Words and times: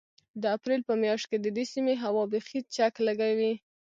د 0.41 0.43
اپرېل 0.55 0.81
په 0.89 0.93
مياشت 1.01 1.25
کې 1.31 1.37
د 1.41 1.47
دې 1.57 1.65
سيمې 1.73 1.95
هوا 2.03 2.23
بيخي 2.33 2.59
چک 2.75 2.93
لګوي. 3.07 3.53